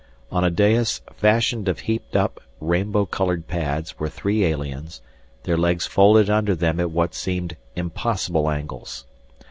[0.31, 4.99] On a dais fashioned of heaped up rainbow colored pads were three aliens,
[5.43, 9.05] their legs folded under them at what seemed impossible angles.